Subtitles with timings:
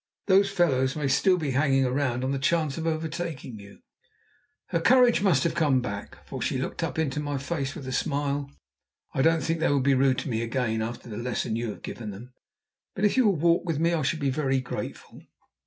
[0.25, 3.83] "Those fellows may still be hanging about on the chance of overtaking you."
[4.69, 7.75] Her courage must have come back to her, for she looked up into my face
[7.75, 8.49] with a smile.
[9.13, 11.83] "I don't think they will be rude to me again, after the lesson you have
[11.83, 12.33] given them.
[12.95, 15.21] But if you will walk with me I shall be very grateful."